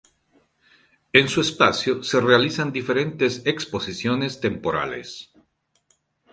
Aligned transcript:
En 1.13 1.29
su 1.29 1.41
espacio 1.41 2.01
se 2.01 2.19
realizan 2.21 2.71
diferentes 2.71 3.43
exposiciones 3.45 4.39
temporales. 4.41 5.31